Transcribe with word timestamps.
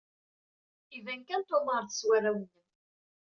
Iban 0.97 1.21
kan 1.27 1.43
tumared 1.47 1.89
s 1.93 2.01
warraw-nnem. 2.07 2.65